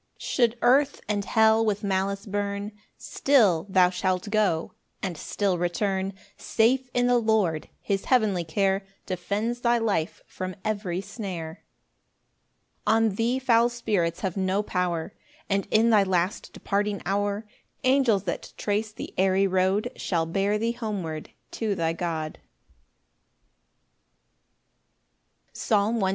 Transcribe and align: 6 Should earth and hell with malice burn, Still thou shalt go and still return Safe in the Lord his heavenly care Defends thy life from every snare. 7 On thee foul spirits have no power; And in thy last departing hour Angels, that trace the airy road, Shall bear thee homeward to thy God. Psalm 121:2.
6 0.17 0.23
Should 0.25 0.57
earth 0.63 0.99
and 1.07 1.23
hell 1.25 1.63
with 1.63 1.83
malice 1.83 2.25
burn, 2.25 2.71
Still 2.97 3.67
thou 3.69 3.91
shalt 3.91 4.31
go 4.31 4.71
and 5.03 5.15
still 5.15 5.59
return 5.59 6.13
Safe 6.37 6.89
in 6.95 7.05
the 7.05 7.19
Lord 7.19 7.69
his 7.81 8.05
heavenly 8.05 8.43
care 8.43 8.83
Defends 9.05 9.61
thy 9.61 9.77
life 9.77 10.19
from 10.25 10.55
every 10.65 11.01
snare. 11.01 11.63
7 12.87 12.97
On 12.97 13.09
thee 13.13 13.37
foul 13.37 13.69
spirits 13.69 14.21
have 14.21 14.35
no 14.35 14.63
power; 14.63 15.13
And 15.47 15.67
in 15.69 15.91
thy 15.91 16.01
last 16.01 16.51
departing 16.51 17.03
hour 17.05 17.45
Angels, 17.83 18.23
that 18.23 18.53
trace 18.57 18.91
the 18.91 19.13
airy 19.19 19.45
road, 19.45 19.91
Shall 19.97 20.25
bear 20.25 20.57
thee 20.57 20.71
homeward 20.71 21.29
to 21.51 21.75
thy 21.75 21.93
God. 21.93 22.39
Psalm 25.53 25.99
121:2. 25.99 26.09